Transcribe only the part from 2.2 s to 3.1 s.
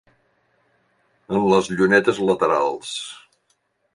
laterals.